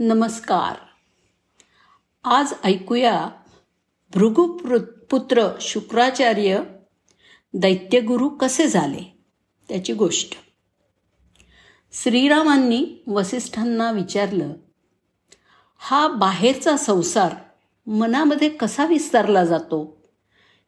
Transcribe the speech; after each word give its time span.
नमस्कार. 0.00 0.76
आज 2.24 2.52
ऐकूया 2.64 3.28
भृगुपुत्र 4.14 5.48
शुक्राचार्य 5.60 6.62
दैत्यगुरु 7.54 8.28
कसे 8.28 8.66
झाले? 8.66 9.18
त्याची 9.68 9.92
गोष्ट. 9.92 10.32
श्रीरामांनी 11.92 12.86
वसिष्ठांना 13.06 13.90
विचारलं 13.90 14.52
हा 15.76 16.08
बाहेरचा 16.08 16.76
संसार 16.76 17.34
मनामध्ये 17.86 18.48
कसा 18.48 18.86
विस्तारला 18.86 19.44
जातो? 19.44 19.96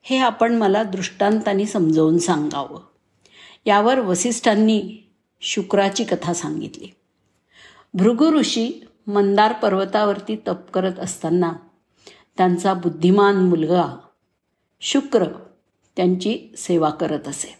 हे 0.02 0.18
आपण 0.18 0.54
मला 0.54 0.82
दृष्टांताने 0.82 1.66
समजावून 1.66 2.18
सांगावं. 2.18 2.80
यावर 3.66 3.98
वसिष्ठांनी 3.98 4.98
शुक्राची 5.40 6.04
कथा 6.04 6.32
सांगितली. 6.32 6.88
भृगु 7.94 8.32
ऋषी 8.32 8.86
मंदार 9.06 9.52
पर्वतावरती 9.52 10.36
तप 10.36 10.70
करत 10.74 10.98
असताना 10.98 11.52
त्यांचा 12.36 12.74
बुद्धिमान 12.74 13.36
मुलगा 13.36 13.98
शुक्र 14.80 15.24
त्यांची 15.96 16.54
सेवा 16.56 16.90
करत 16.90 17.28
असे. 17.28 17.58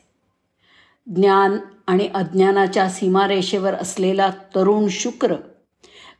ज्ञान 1.06 1.58
आणि 1.86 2.08
अज्ञानाच्या 2.14 2.90
सीमारेषेवर 2.90 3.74
असलेला 3.74 4.30
तरुण 4.30 4.86
शुक्र 4.90 5.34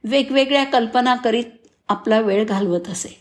वेगवेगळ्या 0.05 0.65
कल्पना 0.65 1.15
करीत 1.15 1.45
आपला 1.89 2.20
वेळ 2.20 2.45
घालवत 2.45 2.89
असे. 2.89 3.19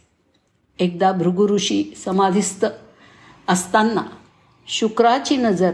एकदा 0.79 1.11
भृगुऋषी 1.11 1.93
समाधिस्थ 2.05 2.65
असताना 3.47 4.03
शुक्राची 4.67 5.37
नजर 5.37 5.71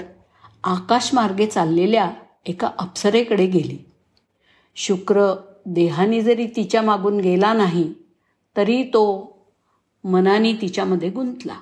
आकाशमार्गे 0.64 1.46
चाललेल्या 1.46 2.12
एका 2.46 2.70
अप्सरेकडे 2.78 3.46
गेली. 3.46 3.78
शुक्र 4.76 5.36
देहाने 5.66 6.22
जरी 6.22 6.48
तिच्या 6.48 6.82
मागून 6.82 7.20
गेला 7.20 7.54
नाही 7.54 7.94
तरी 8.58 8.84
तो 8.84 9.32
मनाने 10.04 10.54
तिच्यामध्ये 10.54 11.10
गुंतला. 11.10 11.56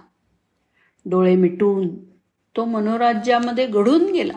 डोळे 1.05 1.35
मिटून 1.35 1.89
तो 2.55 2.65
मनोराज्यामध्ये 2.65 3.67
घडून 3.67 4.11
गेला. 4.11 4.33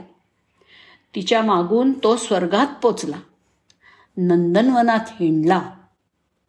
तिच्या 1.15 1.43
मागून 1.43 1.93
तो 1.93 2.17
स्वर्गात 2.17 2.67
पोचला. 2.83 3.17
नंदनवनात 4.17 5.01
हिंडला. 5.21 5.71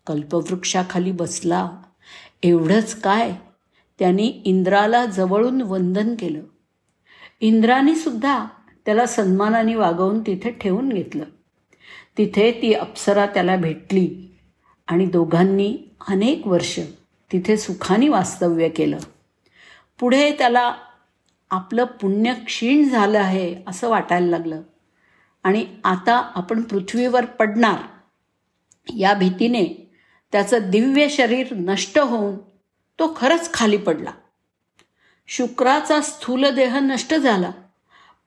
कल्पवृक्षाखाली 0.07 1.11
बसला. 1.11 1.71
एवढंच 2.43 3.01
काय? 3.01 3.35
त्यांनी 3.99 4.41
इंद्राला 4.45 5.05
जवळून 5.05 5.61
वंदन 5.61 6.15
केलं. 6.15 6.41
इंद्राने 7.41 7.95
सुद्धा 7.95 8.45
त्याला 8.85 9.05
सन्मानाने 9.05 9.75
वागवून 9.75 10.21
तिथे 10.21 10.51
ठेवून 10.51 10.89
घेतलं. 10.89 11.23
तिथे 12.17 12.51
ती 12.51 12.73
अप्सरा 12.73 13.25
त्याला 13.25 13.55
भेटली 13.55 14.37
आणि 14.87 15.05
दोघांनी 15.05 15.77
अनेक 16.07 16.47
वर्ष 16.47 16.79
तिथे 17.31 17.57
सुखाने 17.57 18.09
वास्तव्य 18.09 18.69
केलं. 18.69 18.97
पुढे 19.99 20.31
त्याला 20.31 20.75
आपलं 21.51 21.83
पुण्य 21.83 22.33
क्षीण 22.33 22.89
झालं 22.89 23.19
आहे 23.19 23.55
असं 23.67 23.89
वाटायला 23.89 24.27
लागलं. 24.27 24.61
आणि 25.43 25.65
आता 25.83 26.31
आपण 26.35 26.61
पृथ्वीवर 26.61 27.25
पडणार. 27.25 27.79
या 28.97 29.13
भीतीने 29.13 29.91
त्याचं 30.31 30.57
दिव्य 30.69 31.09
शरीर 31.09 31.47
नष्ट 31.51 31.99
होऊन 31.99 32.35
तो 32.99 33.17
खरंच 33.17 33.53
खाली 33.53 33.77
पडला. 33.77 34.11
शुक्राचा 35.27 36.01
स्थूल 36.01 36.49
देह 36.49 36.79
नष्ट 36.79 37.13
झाला. 37.13 37.51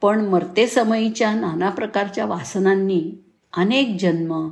पण 0.02 0.20
मरते 0.20 0.66
समयीच्या 0.66 1.34
नाना 1.34 1.70
प्रकारच्या 1.70 2.24
वासनांनी 2.24 3.12
अनेक 3.56 3.96
जन्म 4.00 4.48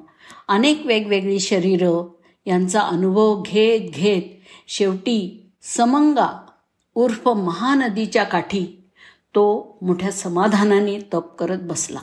अनेक 0.49 0.87
वेगवेगळी 0.87 1.41
शरीरं 1.41 2.13
यांचा 2.47 2.81
अनुभव 2.81 3.43
घेत 3.43 3.91
घेत 3.91 4.23
शेवटी 4.69 5.51
समंगा 5.63 6.47
उर्फ 6.95 7.29
महानदीच्या 7.29 8.25
काठी 8.25 8.91
तो 9.35 9.77
मोठ्या 9.83 10.13
समाधानाने 10.13 10.99
तप 11.15 11.37
करत 11.37 11.59
बसला. 11.63 12.01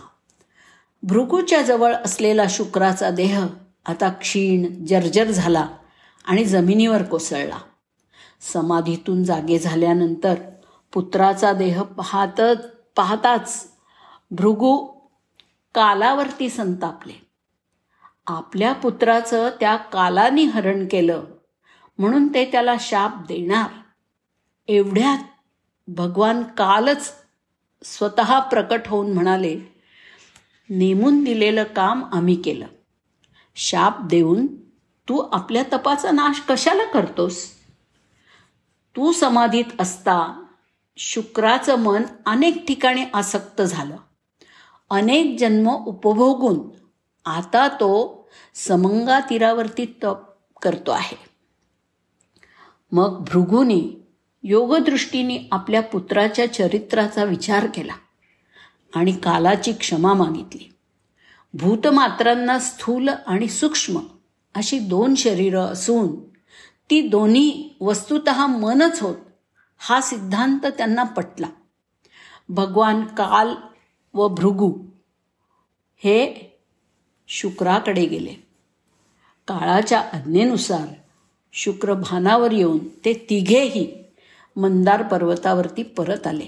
भृगूच्या 1.03 1.61
जवळ 1.61 1.93
असलेला 1.93 2.45
शुक्राचा 2.49 3.09
देह 3.09 3.45
आता 3.85 4.09
क्षीण 4.09 4.85
जर्जर 4.85 5.31
झाला 5.31 5.67
आणि 6.25 6.45
जमिनीवर 6.45 7.03
कोसळला. 7.03 7.57
समाधीतून 8.53 9.23
जागे 9.23 9.59
झाल्यानंतर 9.59 10.35
पुत्राचा 10.93 11.53
देह 11.53 11.81
पाहतच 11.81 12.69
पाहताच 12.95 13.67
भृगू 14.31 14.87
कालावरती 15.73 16.49
संतापले. 16.49 17.13
आपल्या 18.27 18.73
पुत्राचं 18.73 19.49
त्या 19.59 19.75
कालानी 19.75 20.43
हरण 20.43 20.87
केलं 20.91 21.23
म्हणून 21.97 22.33
ते 22.33 22.51
त्याला 22.51 22.75
शाप 22.79 23.27
देणार. 23.27 23.69
एवढ्यात 24.67 25.17
भगवान 25.87 26.43
कालच 26.43 27.13
स्वतः 27.83 28.39
प्रकट 28.39 28.81
होऊन 28.87 29.13
म्हणाले 29.13 29.59
नेमून 30.69 31.23
दिलेलं 31.23 31.63
काम 31.63 32.03
आम्ही 32.11 32.35
केलं. 32.35 32.67
शाप 33.55 34.01
देऊन 34.01 34.47
तू 35.09 35.17
आपल्या 35.17 35.63
तपाचा 35.63 36.11
नाश 36.11 36.39
कशाला 36.39 36.83
करतोस? 36.83 37.45
तू 38.95 39.11
समाधीत 39.11 39.65
असता 39.79 40.45
शुक्राचं 40.97 41.79
मन 41.79 42.03
अनेक 42.25 42.67
ठिकाणी 42.67 43.05
आसक्त 43.13 43.61
झालं. 43.61 43.97
अनेक 44.91 45.37
जन्म 45.39 45.69
उपभोगून 45.69 46.59
आता 47.25 47.67
तो 47.67 48.21
समंगा 48.55 49.19
तीरावरती 49.19 49.85
तप 50.03 50.17
करतो 50.61 50.91
आहे. 50.91 51.17
मग 52.91 53.23
भृगूने 53.23 54.07
योगदृष्टीने 54.43 55.47
आपल्या 55.51 55.81
पुत्राच्या 55.81 56.53
चरित्राचा 56.53 57.23
विचार 57.23 57.67
केला 57.75 57.93
आणि 58.95 59.11
कालाची 59.11 59.73
क्षमा 59.73 60.13
मागितली. 60.13 60.73
भूतमात्रांना 61.53 62.59
स्थूल 62.59 63.09
आणि 63.27 63.47
सूक्ष्म 63.47 63.99
अशी 64.55 64.79
दोन 64.79 65.15
शरीरं 65.15 65.61
असून 65.61 66.29
ती 66.89 67.07
दोन्ही 67.07 67.75
वस्तुत 67.81 68.29
मनच 68.29 69.01
होत 69.01 69.15
हा 69.77 70.01
सिद्धांत 70.01 70.65
त्यांना 70.65 71.03
पटला. 71.03 71.47
भगवान 72.49 73.05
काल 73.05 73.53
व 74.13 74.27
भृगू 74.27 74.73
हे 75.97 76.51
शुक्राकडे 77.27 78.05
गेले. 78.05 78.33
काळाच्या 79.47 79.99
आज्ञेनुसार 80.13 80.87
शुक्र 81.53 81.93
भानावर 81.93 82.51
येऊन 82.51 82.87
ते 82.87 83.27
तिघेही 83.29 84.03
मंदार 84.55 85.03
पर्वतावरती 85.03 85.83
परत 85.83 86.27
आले. 86.27 86.47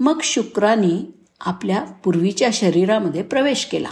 मग 0.00 0.20
शुक्राने 0.22 1.10
आपल्या 1.40 1.82
पूर्वीच्या 1.82 2.48
शरीरामध्ये 2.52 3.22
प्रवेश 3.22 3.64
केला. 3.64 3.90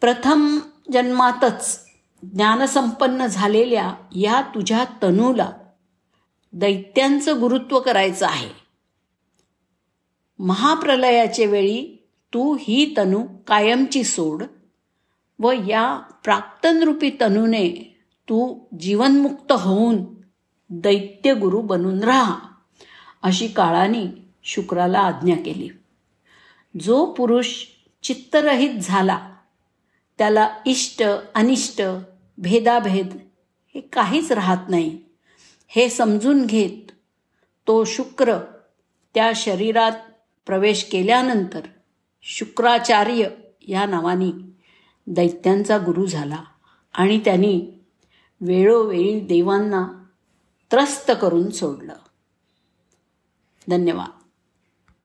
प्रथम 0.00 0.58
जन्मातच 0.92 1.86
ज्ञानसंपन्न 2.22 3.26
झालेल्या 3.26 3.94
या 4.16 4.42
तुझ्या 4.54 4.84
तनूला 5.02 5.50
दैत्यांचं 6.52 7.40
गुरुत्व 7.40 7.80
करायचं 7.80 8.26
आहे. 8.26 8.67
महाप्रलयाचे 10.38 11.46
वेळी 11.46 12.08
तू 12.34 12.56
ही 12.60 12.94
तनू 12.96 13.24
कायमची 13.46 14.04
सोड 14.04 14.42
व 15.38 15.52
या 15.52 15.98
प्राक्तनरूपी 16.24 17.10
तनूने 17.20 17.98
तू 18.28 18.58
जीवनमुक्त 18.80 19.52
होऊन 19.52 20.04
दैत्यगुरु 20.70 21.60
बनून 21.60 22.04
राहा 22.04 22.38
अशी 23.22 23.48
काळाने 23.48 24.24
शुक्राला 24.44 24.98
आज्ञा 24.98 25.36
केली. 25.36 25.68
जो 26.80 27.06
पुरुष 27.06 27.64
चित्तरहित 28.02 28.78
झाला 28.80 29.34
त्याला 30.18 30.48
इष्ट 30.66 31.02
अनिष्ट 31.34 31.82
भेदाभेद 32.38 33.18
हे 33.74 33.80
काहीच 33.80 34.32
राहत 34.32 34.68
नाही. 34.68 34.98
हे 35.68 35.88
समजून 35.88 36.46
घेत 36.46 36.90
तो 37.66 37.84
शुक्र 37.84 38.38
त्या 39.14 39.32
शरीरात 39.36 39.92
प्रवेश 40.48 40.84
केल्यानंतर 40.84 41.60
शुक्राचार्य 42.22 43.28
या 43.68 43.86
नावाने 43.86 44.30
दैत्यांचा 45.06 45.78
गुरु 45.78 46.06
झाला 46.06 46.44
आणि 46.92 47.20
त्यांनी 47.24 47.80
वेळोवेळी 48.40 49.20
देवांना 49.20 49.88
त्रस्त 50.72 51.12
करून 51.22 51.50
सोडलं. 51.50 51.94
धन्यवाद. 53.68 54.17